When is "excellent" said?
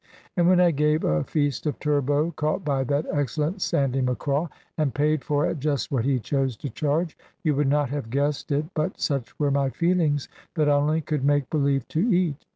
3.11-3.61